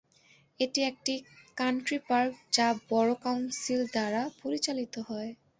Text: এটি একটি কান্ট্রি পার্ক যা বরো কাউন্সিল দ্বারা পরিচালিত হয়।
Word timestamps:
এটি 0.59 0.79
একটি 0.83 1.13
কান্ট্রি 1.57 1.97
পার্ক 2.07 2.33
যা 2.53 2.67
বরো 2.89 3.15
কাউন্সিল 3.23 3.81
দ্বারা 3.93 4.21
পরিচালিত 4.41 4.93
হয়। 5.07 5.31